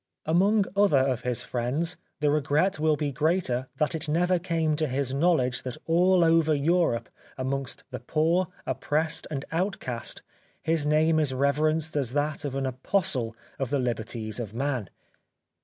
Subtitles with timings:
[0.25, 4.87] Amongst other of his friends the regret will be greater that it never came to
[4.87, 10.23] his knowledge that all over Europe amongst the poor, oppressed and outcast,
[10.63, 14.89] his name is rever enced as that of an apostle of the liberties of man.